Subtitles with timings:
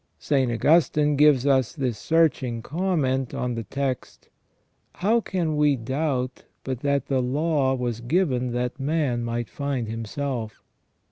[0.17, 0.51] St.
[0.51, 4.29] Augustine gives us this searching comment on the text:"
[5.03, 10.63] How can we doubt but that the law was given that man might find himself?